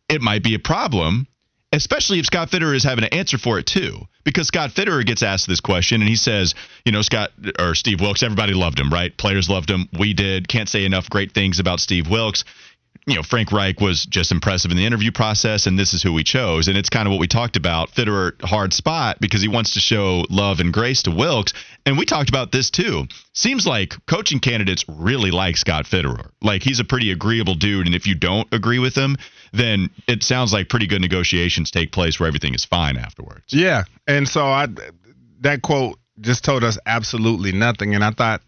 [0.10, 1.26] it might be a problem.
[1.74, 5.22] Especially if Scott Fitterer is having to answer for it too, because Scott Fitterer gets
[5.22, 8.90] asked this question and he says, you know, Scott or Steve Wilks, everybody loved him,
[8.90, 9.16] right?
[9.18, 9.90] Players loved him.
[9.98, 10.48] We did.
[10.48, 12.46] Can't say enough great things about Steve Wilks
[13.08, 16.12] you know, Frank Reich was just impressive in the interview process, and this is who
[16.12, 16.68] we chose.
[16.68, 17.90] And it's kind of what we talked about.
[17.92, 21.54] Fitterer hard spot because he wants to show love and grace to Wilks,
[21.86, 23.08] and we talked about this too.
[23.32, 26.32] Seems like coaching candidates really like Scott Fitterer.
[26.42, 29.16] Like he's a pretty agreeable dude, and if you don't agree with him,
[29.54, 33.46] then it sounds like pretty good negotiations take place where everything is fine afterwards.
[33.54, 34.68] Yeah, and so I
[35.40, 38.42] that quote just told us absolutely nothing, and I thought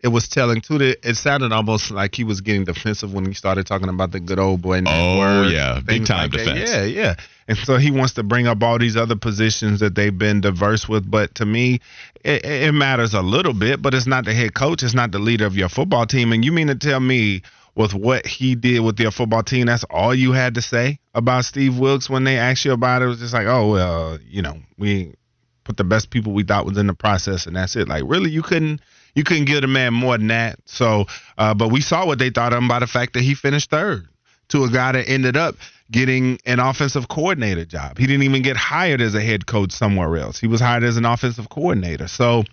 [0.00, 0.78] it was telling too.
[0.78, 4.20] That it sounded almost like he was getting defensive when he started talking about the
[4.20, 4.82] good old boy.
[4.86, 5.80] Oh, yeah.
[5.84, 6.54] Big time like that.
[6.54, 6.70] defense.
[6.70, 7.14] Yeah, yeah.
[7.48, 10.88] And so he wants to bring up all these other positions that they've been diverse
[10.88, 11.10] with.
[11.10, 11.80] But to me,
[12.24, 13.82] it, it matters a little bit.
[13.82, 14.82] But it's not the head coach.
[14.82, 16.32] It's not the leader of your football team.
[16.32, 17.42] And you mean to tell me
[17.74, 21.44] with what he did with your football team, that's all you had to say about
[21.44, 23.06] Steve Wilks when they asked you about it?
[23.06, 25.14] It was just like, oh well, you know, we
[25.62, 27.86] put the best people we thought was in the process, and that's it.
[27.88, 28.80] Like, really, you couldn't
[29.18, 30.60] you couldn't give the man more than that.
[30.64, 33.34] So, uh, but we saw what they thought of him by the fact that he
[33.34, 34.06] finished third
[34.50, 35.56] to a guy that ended up
[35.90, 37.98] getting an offensive coordinator job.
[37.98, 40.38] He didn't even get hired as a head coach somewhere else.
[40.38, 42.06] He was hired as an offensive coordinator.
[42.06, 42.44] So,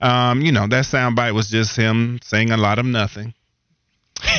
[0.00, 3.34] um, you know, that soundbite was just him saying a lot of nothing.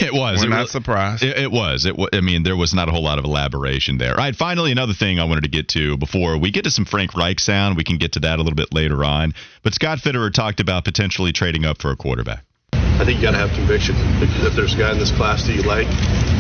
[0.02, 0.40] It was.
[0.40, 1.24] We're It not really- surprised.
[1.24, 1.86] It, it was.
[1.86, 1.96] It.
[2.14, 4.12] I mean, there was not a whole lot of elaboration there.
[4.12, 4.36] All right.
[4.36, 7.40] Finally, another thing I wanted to get to before we get to some Frank Reich
[7.40, 7.78] sound.
[7.78, 9.34] We can get to that a little bit later on.
[9.64, 12.44] But Scott Fitterer talked about potentially trading up for a quarterback.
[12.74, 13.96] I think you got to have conviction.
[14.24, 15.88] If, if there's a guy in this class that you like,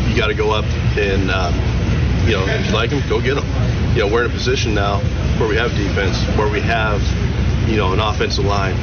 [0.10, 0.65] you got to go up
[0.98, 1.54] and, um,
[2.26, 3.46] you know, if you like him, go get him.
[3.96, 5.00] You know, we're in a position now
[5.40, 7.00] where we have defense, where we have,
[7.70, 8.76] you know, an offensive line,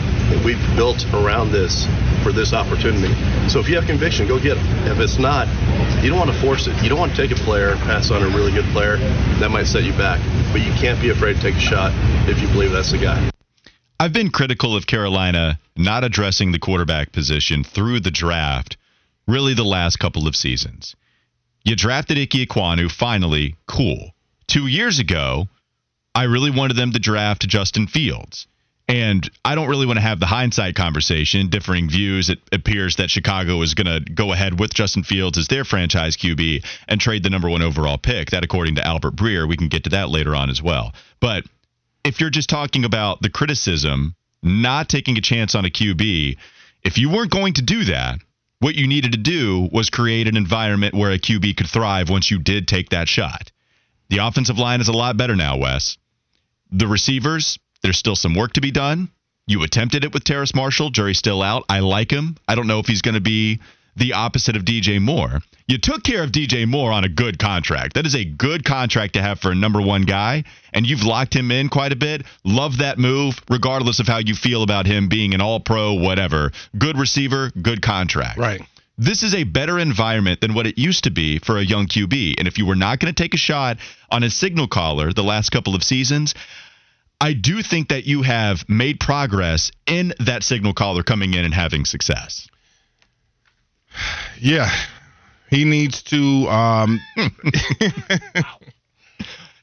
[0.44, 1.86] we've built around this
[2.22, 3.12] for this opportunity.
[3.48, 4.66] So if you have conviction, go get him.
[4.86, 5.48] If it's not,
[6.02, 6.82] you don't want to force it.
[6.82, 8.96] You don't want to take a player and pass on a really good player.
[9.40, 10.20] That might set you back.
[10.52, 11.92] But you can't be afraid to take a shot
[12.28, 13.30] if you believe that's the guy.
[13.98, 18.76] I've been critical of Carolina not addressing the quarterback position through the draft,
[19.26, 20.96] really the last couple of seasons.
[21.64, 24.14] You drafted Ickey Ekwonu, finally, cool.
[24.46, 25.48] Two years ago,
[26.14, 28.46] I really wanted them to draft Justin Fields.
[28.88, 32.28] And I don't really want to have the hindsight conversation, differing views.
[32.28, 36.16] It appears that Chicago is going to go ahead with Justin Fields as their franchise
[36.16, 38.30] QB and trade the number one overall pick.
[38.30, 40.92] That, according to Albert Breer, we can get to that later on as well.
[41.20, 41.44] But
[42.04, 46.36] if you're just talking about the criticism, not taking a chance on a QB,
[46.82, 48.18] if you weren't going to do that,
[48.62, 52.30] what you needed to do was create an environment where a QB could thrive once
[52.30, 53.50] you did take that shot.
[54.08, 55.98] The offensive line is a lot better now, Wes.
[56.70, 59.10] The receivers, there's still some work to be done.
[59.48, 60.90] You attempted it with Terrace Marshall.
[60.90, 61.64] Jury's still out.
[61.68, 62.36] I like him.
[62.46, 63.58] I don't know if he's going to be
[63.96, 65.40] the opposite of DJ Moore.
[65.66, 67.94] You took care of DJ Moore on a good contract.
[67.94, 71.34] That is a good contract to have for a number one guy, and you've locked
[71.34, 72.24] him in quite a bit.
[72.44, 76.52] Love that move, regardless of how you feel about him being an all pro, whatever.
[76.76, 78.38] Good receiver, good contract.
[78.38, 78.62] Right.
[78.98, 82.34] this is a better environment than what it used to be for a young QB.
[82.38, 83.78] And if you were not going to take a shot
[84.10, 86.34] on a signal caller the last couple of seasons,
[87.20, 91.54] I do think that you have made progress in that signal caller coming in and
[91.54, 92.48] having success.
[94.40, 94.70] Yeah.
[95.50, 96.98] He needs to um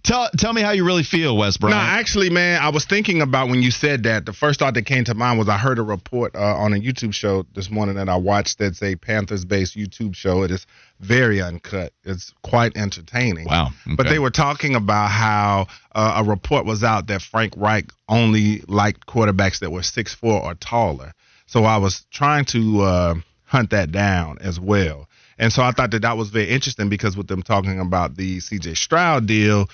[0.10, 1.78] Tell tell me how you really feel, Wes Bryant.
[1.78, 4.26] No, actually, man, I was thinking about when you said that.
[4.26, 6.78] The first thought that came to mind was I heard a report uh, on a
[6.78, 8.60] YouTube show this morning that I watched.
[8.60, 10.44] That's a Panthers-based YouTube show.
[10.44, 10.66] It is
[11.02, 11.92] very uncut.
[12.06, 13.46] It's quite entertaining.
[13.46, 13.70] Wow.
[13.98, 18.64] But they were talking about how uh, a report was out that Frank Reich only
[18.68, 21.14] liked quarterbacks that were six four or taller.
[21.46, 23.16] So I was trying to uh,
[23.50, 25.10] hunt that down as well.
[25.40, 28.38] And so I thought that that was very interesting because with them talking about the
[28.38, 29.70] CJ Stroud deal,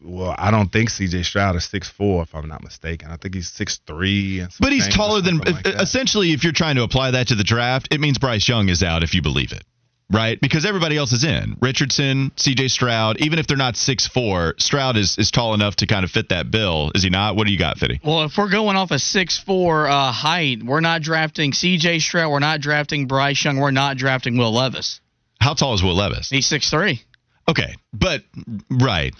[0.00, 3.10] well, I don't think CJ Stroud is six four if I'm not mistaken.
[3.10, 4.44] I think he's six three.
[4.58, 6.32] But he's taller than essentially.
[6.32, 9.02] If you're trying to apply that to the draft, it means Bryce Young is out
[9.02, 9.64] if you believe it,
[10.12, 10.40] right?
[10.40, 11.56] Because everybody else is in.
[11.60, 12.68] Richardson, C.J.
[12.68, 16.10] Stroud, even if they're not six four, Stroud is is tall enough to kind of
[16.10, 16.92] fit that bill.
[16.94, 17.36] Is he not?
[17.36, 18.00] What do you got, Fitty?
[18.04, 22.00] Well, if we're going off a six four uh, height, we're not drafting C.J.
[22.00, 22.30] Stroud.
[22.30, 23.58] We're not drafting Bryce Young.
[23.58, 25.00] We're not drafting Will Levis.
[25.40, 26.28] How tall is Will Levis?
[26.28, 27.02] He's six three.
[27.48, 28.22] Okay, but
[28.70, 29.14] right.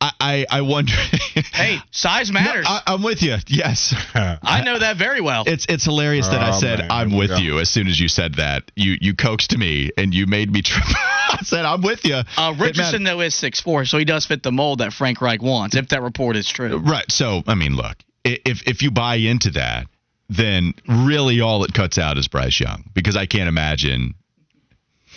[0.00, 0.92] I I, I wonder.
[1.52, 2.66] hey, size matters.
[2.68, 3.36] I, I'm with you.
[3.48, 5.44] Yes, I know that very well.
[5.46, 8.08] It's it's hilarious that I Oh, said man, I'm with you as soon as you
[8.08, 8.70] said that.
[8.76, 10.84] You you coaxed me and you made me trip.
[10.86, 12.20] I said I'm with you.
[12.36, 15.42] Uh, Richardson though is six four, so he does fit the mold that Frank Reich
[15.42, 15.74] wants.
[15.76, 17.10] If that report is true, Right.
[17.10, 19.86] So I mean, look, if if you buy into that,
[20.28, 24.14] then really all it cuts out is Bryce Young because I can't imagine.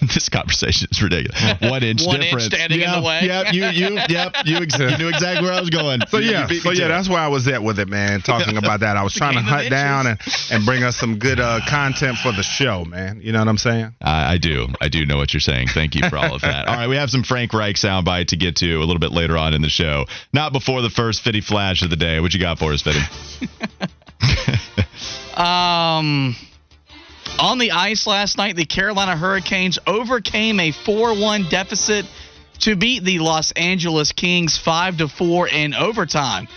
[0.13, 1.39] This conversation is ridiculous.
[1.61, 2.45] One inch One inch difference.
[2.45, 3.19] standing in yep, the way.
[3.21, 3.53] Yep.
[3.53, 4.35] You you yep.
[4.45, 6.01] You, ex- you knew exactly where I was going.
[6.07, 8.21] So yeah, so yeah, that's where I was at with it, man.
[8.21, 10.19] Talking about that, I was trying to hunt down and,
[10.51, 13.21] and bring us some good uh, content for the show, man.
[13.21, 13.93] You know what I'm saying?
[14.01, 14.67] I, I do.
[14.81, 15.67] I do know what you're saying.
[15.67, 16.67] Thank you for all of that.
[16.71, 19.37] All right, we have some Frank Reich soundbite to get to a little bit later
[19.37, 20.05] on in the show.
[20.33, 22.19] Not before the first Fitty flash of the day.
[22.19, 22.99] What you got for us, Fitty?
[25.35, 26.35] Um,
[27.41, 32.06] on the ice last night, the Carolina Hurricanes overcame a 4-1 deficit
[32.60, 36.47] to beat the Los Angeles Kings 5 4 in overtime.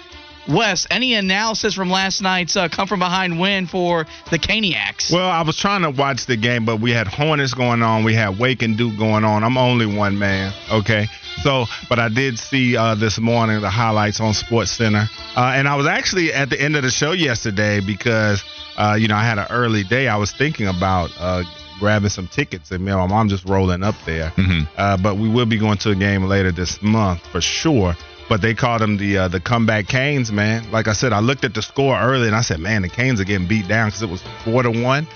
[0.47, 5.11] Wes, any analysis from last night's uh, come from behind win for the Caniacs?
[5.11, 8.12] Well, I was trying to watch the game, but we had Hornets going on, we
[8.12, 9.42] had Wake and Duke going on.
[9.42, 11.07] I'm only one man, okay?
[11.44, 15.68] So, but I did see uh, this morning the highlights on Sports Center, uh, and
[15.68, 18.42] I was actually at the end of the show yesterday because,
[18.78, 20.09] uh, you know, I had an early day.
[20.09, 21.42] I was thinking about uh,
[21.78, 24.30] grabbing some tickets, and man, my mom just rolling up there.
[24.37, 24.66] Mhm.
[24.78, 27.94] Uh, but we will be going to a game later this month for sure.
[28.26, 30.70] But they called them the uh, the comeback Canes, man.
[30.70, 33.20] Like I said, I looked at the score early and I said, man, the Canes
[33.20, 35.07] are getting beat down because it was four to one.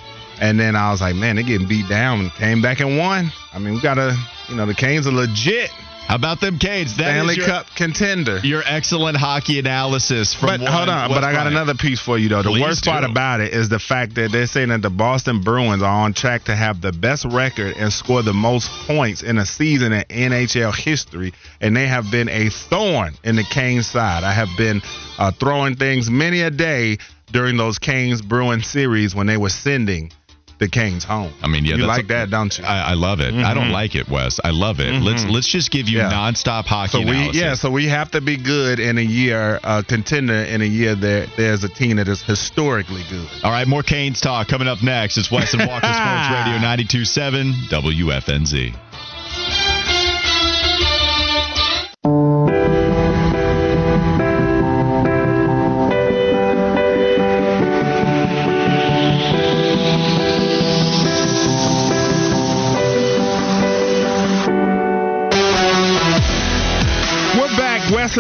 [0.43, 3.33] And then I was like, man, they're getting beat down and came back and won.
[3.55, 4.15] I mean, we gotta,
[4.51, 5.71] you know, the Canes are legit
[6.09, 6.97] How about them Canes?
[6.97, 8.39] That Stanley your, Cup contender.
[8.39, 12.17] Your excellent hockey analysis from But one hold on, but I got another piece for
[12.17, 12.43] you though.
[12.43, 15.43] The Please worst part about it is the fact that they're saying that the Boston
[15.43, 19.37] Bruins are on track to have the best record and score the most points in
[19.37, 24.25] a season in NHL history, and they have been a thorn in the Canes side.
[24.25, 24.81] I have been
[25.19, 26.97] uh, throwing things many a day
[27.33, 30.11] during those Canes Bruins series when they were sending
[30.59, 31.33] the Canes home.
[31.43, 32.65] I mean, yeah, you like a- that, don't you?
[32.65, 33.33] I, I love it.
[33.35, 33.73] I don't Mhm.
[33.73, 34.41] like it, Wes.
[34.43, 34.93] I love it.
[35.03, 35.31] Let's Mhm.
[35.33, 36.11] let's just give you Yeah.
[36.11, 37.41] nonstop hockey So we analysis.
[37.41, 40.95] yeah, so we have to be good in a year, uh, contender in a year
[40.95, 43.29] that there's a team that is historically good.
[43.45, 45.17] All right, more Canes talk coming up next.
[45.17, 48.75] It's Wes and Walker Sports Radio 92.7 WFNZ.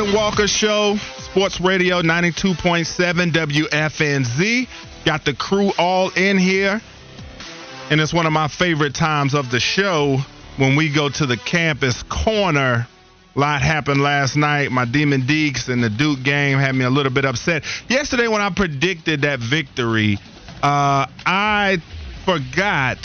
[0.05, 4.69] Walker Show, Sports Radio 92.7 WFNZ.
[5.05, 6.81] Got the crew all in here.
[7.91, 10.19] And it's one of my favorite times of the show
[10.57, 12.87] when we go to the campus corner.
[13.35, 14.71] A lot happened last night.
[14.71, 17.65] My Demon Deacs and the Duke game had me a little bit upset.
[17.89, 20.19] Yesterday, when I predicted that victory,
[20.63, 21.79] uh, I
[22.25, 22.99] forgot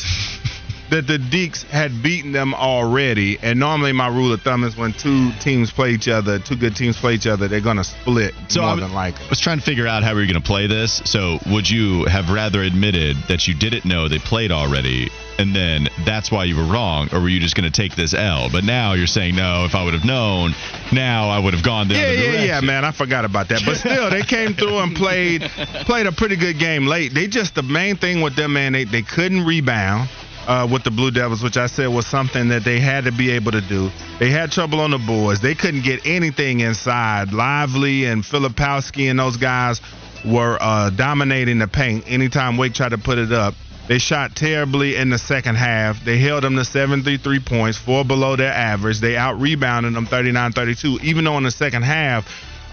[0.94, 3.40] that the Deacs had beaten them already.
[3.42, 6.76] And normally, my rule of thumb is when two teams play each other, two good
[6.76, 9.26] teams play each other, they're going to split So more I w- than likely.
[9.26, 11.02] I was trying to figure out how we were going to play this.
[11.06, 15.10] So would you have rather admitted that you didn't know they played already,
[15.40, 18.14] and then that's why you were wrong, or were you just going to take this
[18.14, 18.50] L?
[18.52, 19.66] But now you're saying no.
[19.66, 20.54] If I would have known,
[20.92, 22.48] now I would have gone the Yeah, other yeah, direction.
[22.48, 22.86] yeah, man.
[22.86, 23.64] I forgot about that.
[23.66, 27.14] But still, they came through and played played a pretty good game late.
[27.16, 28.74] They just the main thing with them, man.
[28.74, 30.08] They they couldn't rebound.
[30.48, 33.32] Uh, with the Blue Devils, which I said was something that they had to be
[33.32, 33.90] able to do.
[34.20, 35.42] They had trouble on the boards.
[35.42, 37.34] They couldn't get anything inside.
[37.34, 39.82] Lively and Filipowski and those guys
[40.26, 43.56] were uh, dominating the paint anytime Wake tried to put it up.
[43.88, 46.04] They shot terribly in the second half.
[46.06, 49.00] They held them to 73 points, four below their average.
[49.00, 52.26] They out rebounded them 39 32, even though in the second half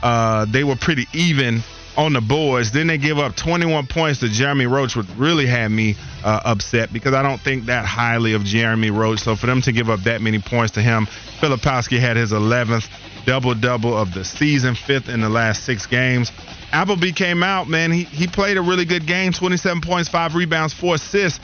[0.02, 1.62] uh, they were pretty even
[2.00, 2.72] on the boards.
[2.72, 6.92] Then they give up 21 points to Jeremy Roach, which really had me uh, upset
[6.92, 9.20] because I don't think that highly of Jeremy Roach.
[9.20, 11.06] So for them to give up that many points to him,
[11.40, 12.88] Filipowski had his 11th
[13.26, 16.32] double double of the season, fifth in the last six games.
[16.72, 17.92] Appleby came out, man.
[17.92, 21.40] He he played a really good game, 27 points, five rebounds, four assists.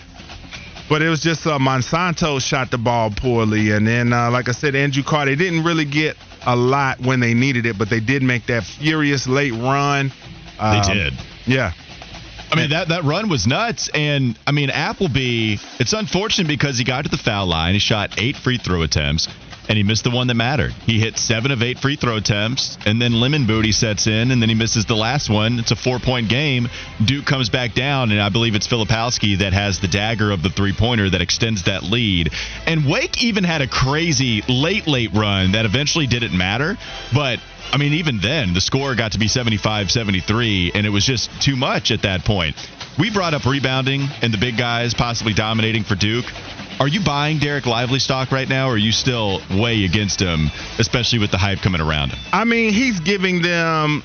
[0.88, 4.52] But it was just uh, Monsanto shot the ball poorly, and then uh, like I
[4.52, 8.22] said, Andrew Carter didn't really get a lot when they needed it, but they did
[8.22, 10.12] make that furious late run.
[10.58, 11.14] Um, they did.
[11.46, 11.72] Yeah.
[12.50, 15.56] I mean that that run was nuts, and I mean Appleby.
[15.80, 17.74] It's unfortunate because he got to the foul line.
[17.74, 19.28] He shot eight free throw attempts
[19.68, 20.72] and he missed the one that mattered.
[20.84, 24.40] He hit seven of eight free throw attempts, and then lemon booty sets in, and
[24.40, 25.58] then he misses the last one.
[25.58, 26.68] It's a four point game.
[27.04, 30.50] Duke comes back down, and I believe it's Filipowski that has the dagger of the
[30.50, 32.32] three pointer that extends that lead.
[32.66, 36.76] And Wake even had a crazy late, late run that eventually didn't matter,
[37.14, 37.40] but
[37.72, 41.30] I mean, even then, the score got to be 75 73, and it was just
[41.42, 42.56] too much at that point.
[42.98, 46.24] We brought up rebounding and the big guys possibly dominating for Duke.
[46.80, 50.50] Are you buying Dereck Lively stock right now, or are you still way against him,
[50.78, 52.18] especially with the hype coming around him?
[52.32, 54.02] I mean, he's giving them,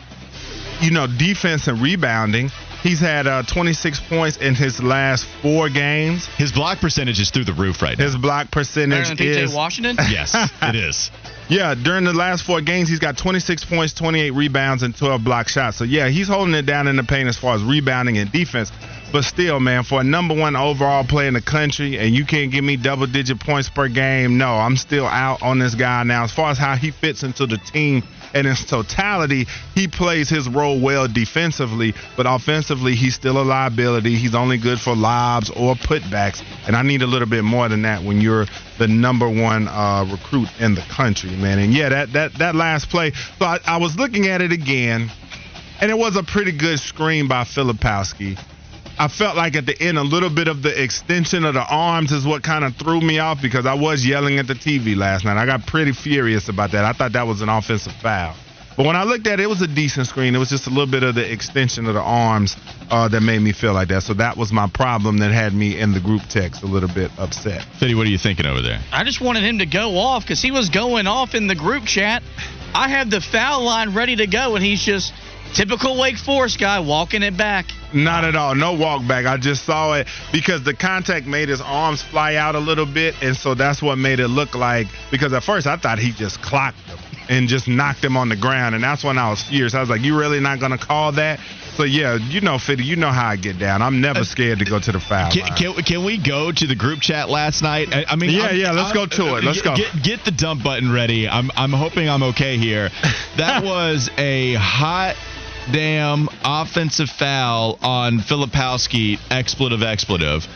[0.81, 2.49] you know, defense and rebounding.
[2.81, 6.25] He's had uh, 26 points in his last four games.
[6.25, 8.03] His block percentage is through the roof right now.
[8.03, 9.97] His block percentage Better than is PJ Washington.
[10.09, 11.11] yes, it is.
[11.47, 15.47] Yeah, during the last four games, he's got 26 points, 28 rebounds, and 12 block
[15.47, 15.77] shots.
[15.77, 18.71] So yeah, he's holding it down in the paint as far as rebounding and defense.
[19.11, 22.51] But still, man, for a number one overall player in the country, and you can't
[22.51, 26.23] give me double digit points per game, no, I'm still out on this guy now.
[26.23, 28.03] As far as how he fits into the team
[28.33, 34.15] in totality, he plays his role well defensively, but offensively, he's still a liability.
[34.15, 37.81] He's only good for lobs or putbacks, and I need a little bit more than
[37.83, 38.45] that when you're
[38.77, 41.59] the number one uh, recruit in the country, man.
[41.59, 43.11] And yeah, that that that last play.
[43.11, 45.11] So I, I was looking at it again,
[45.79, 48.39] and it was a pretty good screen by Filipowski.
[48.99, 52.11] I felt like at the end, a little bit of the extension of the arms
[52.11, 55.25] is what kind of threw me off because I was yelling at the TV last
[55.25, 55.37] night.
[55.37, 56.85] I got pretty furious about that.
[56.85, 58.35] I thought that was an offensive foul.
[58.77, 60.33] But when I looked at it, it was a decent screen.
[60.33, 62.55] It was just a little bit of the extension of the arms
[62.89, 64.03] uh, that made me feel like that.
[64.03, 67.11] So that was my problem that had me in the group text a little bit
[67.19, 67.63] upset.
[67.79, 68.79] Fitty, what are you thinking over there?
[68.91, 71.83] I just wanted him to go off because he was going off in the group
[71.85, 72.23] chat.
[72.73, 75.13] I had the foul line ready to go, and he's just
[75.53, 77.67] typical Wake Forest guy walking it back.
[77.93, 78.55] Not at all.
[78.55, 79.25] No walk back.
[79.25, 83.15] I just saw it because the contact made his arms fly out a little bit,
[83.21, 84.87] and so that's what made it look like.
[85.09, 86.97] Because at first I thought he just clocked him
[87.29, 89.73] and just knocked him on the ground, and that's when I was fierce.
[89.73, 91.39] I was like, "You really not gonna call that?"
[91.75, 93.81] So yeah, you know, Fitty, you know how I get down.
[93.81, 95.55] I'm never scared to go to the foul can, line.
[95.55, 97.93] Can, can we go to the group chat last night?
[97.93, 98.71] I, I mean, yeah, I'm, yeah.
[98.71, 99.43] Let's I'm, go to it.
[99.43, 99.75] Let's go.
[99.75, 101.27] Get, get the dump button ready.
[101.27, 102.89] I'm I'm hoping I'm okay here.
[103.37, 105.15] That was a hot
[105.71, 110.47] damn offensive foul on Filipowski, expletive, expletive.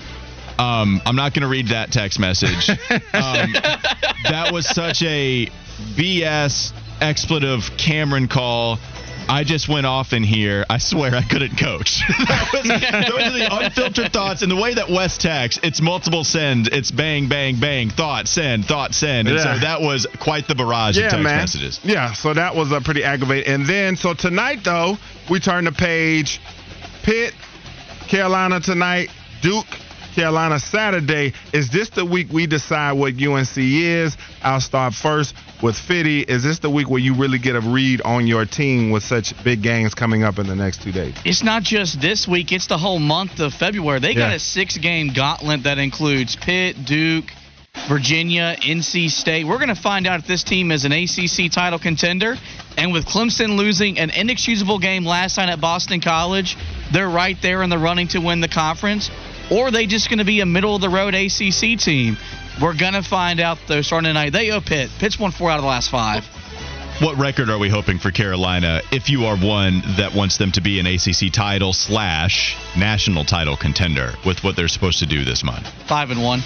[0.57, 2.69] Um, I'm not going to read that text message.
[3.15, 3.53] Um,
[4.29, 5.47] that was such a
[5.95, 8.77] BS expletive Cameron call.
[9.27, 10.65] I just went off in here.
[10.69, 12.01] I swear I couldn't coach.
[12.53, 14.41] was, those are the unfiltered thoughts.
[14.43, 16.67] And the way that Wes texts, it's multiple send.
[16.67, 19.27] It's bang, bang, bang, thought, send, thought, send.
[19.27, 19.55] And Yeah.
[19.55, 21.37] so that was quite the barrage yeah, of text man.
[21.37, 21.79] messages.
[21.83, 23.51] Yeah, so that was a pretty aggravating.
[23.53, 24.97] And then, so tonight though,
[25.29, 26.39] we turn the page.
[27.03, 27.33] Pitt,
[28.07, 29.09] Carolina tonight.
[29.41, 29.67] Duke,
[30.15, 31.33] Carolina Saturday.
[31.51, 34.15] Is this the week we decide what UNC is?
[34.41, 36.21] I'll start first with Fitty.
[36.21, 39.33] Is this the week where you really get a read on your team with such
[39.43, 41.13] big games coming up in the next two days?
[41.25, 43.99] It's not just this week, it's the whole month of February.
[43.99, 44.35] They got Yeah.
[44.35, 47.25] a six game gauntlet that includes Pitt, Duke,
[47.89, 49.45] Virginia, NC State.
[49.45, 52.37] We're going to find out if this team is an ACC title contender.
[52.77, 56.57] And with Clemson losing an inexcusable game last night at Boston College,
[56.93, 59.09] they're right there in the running to win the conference.
[59.51, 62.17] Or are they just going to be a middle of the road ACC team?
[62.61, 64.31] We're going to find out though starting tonight.
[64.31, 64.89] They owe Pitt.
[64.99, 66.25] Pitt's won four out of the last five.
[67.01, 70.61] What record are we hoping for Carolina if you are one that wants them to
[70.61, 75.43] be an ACC title slash national title contender with what they're supposed to do this
[75.43, 75.67] month?
[75.89, 76.39] Five and one.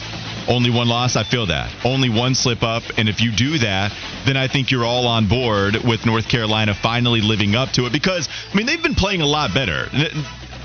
[0.48, 1.72] Only one loss, I feel that.
[1.86, 3.94] Only one slip up, and if you do that,
[4.26, 7.94] then I think you're all on board with North Carolina finally living up to it
[7.94, 9.88] because I mean they've been playing a lot better.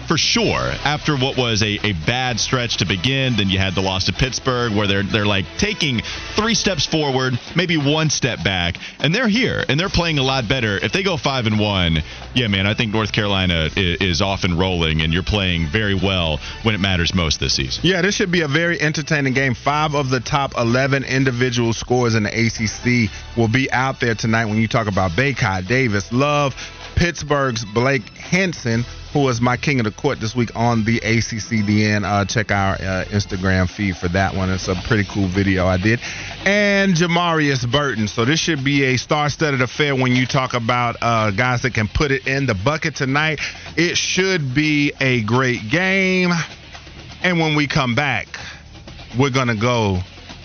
[0.07, 0.72] For sure.
[0.84, 4.12] After what was a, a bad stretch to begin, then you had the loss to
[4.12, 6.02] Pittsburgh, where they're they're like taking
[6.36, 10.48] three steps forward, maybe one step back, and they're here and they're playing a lot
[10.48, 10.76] better.
[10.78, 11.98] If they go five and one,
[12.34, 15.94] yeah, man, I think North Carolina is, is off and rolling, and you're playing very
[15.94, 17.82] well when it matters most this season.
[17.84, 19.55] Yeah, this should be a very entertaining game.
[19.55, 24.46] Five of the top 11 individual scores in the ACC will be out there tonight
[24.46, 26.55] when you talk about Bacot, Davis, Love,
[26.97, 32.05] Pittsburgh's Blake Hinson, who was my king of the court this week on the ACCDN.
[32.05, 34.51] Uh, check our uh, Instagram feed for that one.
[34.51, 36.01] It's a pretty cool video I did.
[36.45, 38.09] And Jamarius Burton.
[38.09, 41.88] So this should be a star-studded affair when you talk about uh, guys that can
[41.88, 43.40] put it in the bucket tonight.
[43.76, 46.30] It should be a great game.
[47.22, 48.28] And when we come back,
[49.18, 50.01] we're gonna go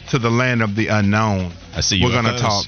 [0.10, 1.52] to the land of the unknown.
[1.76, 1.98] I see.
[1.98, 2.06] You.
[2.06, 2.66] We're gonna talk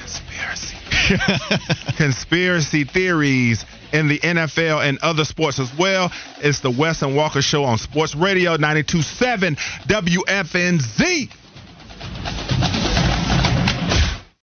[0.00, 0.79] conspiracy
[1.96, 6.12] conspiracy theories in the NFL and other sports as well.
[6.40, 11.30] It's the Wes and Walker Show on Sports Radio 927 WFNZ.